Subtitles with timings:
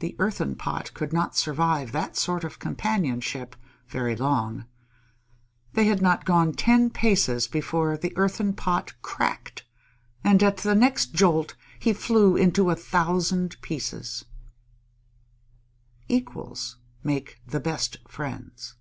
[0.00, 3.54] The Earthen Pot could not survive that sort of companionship
[3.86, 4.66] very long.
[5.74, 9.62] They had not gone ten paces before the Earthen Pot cracked,
[10.24, 14.24] and at the next jolt he flew into a thousand pieces.
[16.08, 16.74] _Equals
[17.04, 18.74] make the best friends.